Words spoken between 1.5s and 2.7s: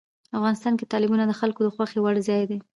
د خوښې وړ ځای دی.